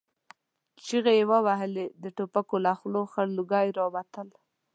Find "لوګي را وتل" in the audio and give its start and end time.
3.37-4.27